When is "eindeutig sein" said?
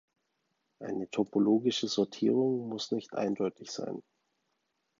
3.13-4.01